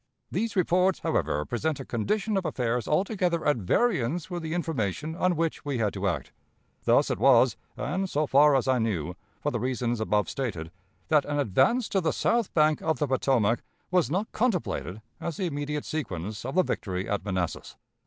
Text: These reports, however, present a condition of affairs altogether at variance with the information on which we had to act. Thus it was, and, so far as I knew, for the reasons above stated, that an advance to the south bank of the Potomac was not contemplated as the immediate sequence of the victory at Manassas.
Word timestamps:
These 0.31 0.55
reports, 0.55 1.01
however, 1.01 1.45
present 1.45 1.79
a 1.79 1.85
condition 1.85 2.35
of 2.35 2.43
affairs 2.43 2.87
altogether 2.87 3.45
at 3.45 3.57
variance 3.57 4.31
with 4.31 4.41
the 4.41 4.55
information 4.55 5.15
on 5.15 5.35
which 5.35 5.63
we 5.63 5.77
had 5.77 5.93
to 5.93 6.07
act. 6.07 6.31
Thus 6.85 7.11
it 7.11 7.19
was, 7.19 7.55
and, 7.77 8.09
so 8.09 8.25
far 8.25 8.55
as 8.55 8.67
I 8.67 8.79
knew, 8.79 9.13
for 9.41 9.51
the 9.51 9.59
reasons 9.59 9.99
above 9.99 10.27
stated, 10.27 10.71
that 11.09 11.23
an 11.25 11.37
advance 11.37 11.87
to 11.89 12.01
the 12.01 12.13
south 12.13 12.51
bank 12.55 12.81
of 12.81 12.97
the 12.97 13.05
Potomac 13.05 13.61
was 13.91 14.09
not 14.09 14.31
contemplated 14.31 15.03
as 15.19 15.37
the 15.37 15.45
immediate 15.45 15.85
sequence 15.85 16.45
of 16.45 16.55
the 16.55 16.63
victory 16.63 17.07
at 17.07 17.23
Manassas. 17.23 17.75